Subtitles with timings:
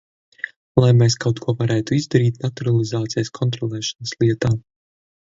[0.83, 4.53] Lai mēs kaut ko varētu izdarīt naturalizācijas kontrolēšanas lietā.